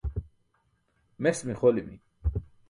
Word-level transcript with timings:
Mes 1.23 1.43
mixolimi. 1.49 2.01